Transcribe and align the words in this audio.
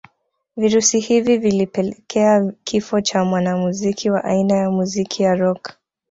Virusi 0.57 0.99
hivi 0.99 1.37
vilipelekea 1.37 2.53
kifo 2.63 3.01
cha 3.01 3.25
mwanamuziki 3.25 4.09
wa 4.09 4.23
aina 4.23 4.55
ya 4.55 4.71
muziki 4.71 5.23
wa 5.25 5.35
rock 5.35 5.73